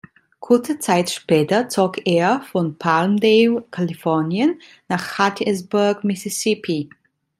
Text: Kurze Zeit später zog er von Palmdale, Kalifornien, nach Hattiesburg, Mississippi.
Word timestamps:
Kurze 0.39 0.79
Zeit 0.79 1.11
später 1.11 1.69
zog 1.69 2.07
er 2.07 2.41
von 2.51 2.75
Palmdale, 2.75 3.63
Kalifornien, 3.69 4.59
nach 4.87 5.19
Hattiesburg, 5.19 6.03
Mississippi. 6.03 6.89